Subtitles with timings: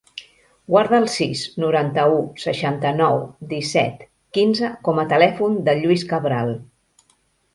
[0.75, 4.01] Guarda el sis, noranta-u, seixanta-nou, disset,
[4.37, 6.53] quinze com a telèfon del Lluís Cabral.